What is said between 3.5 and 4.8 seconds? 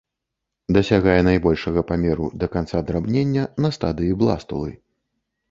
на стадыі бластулы.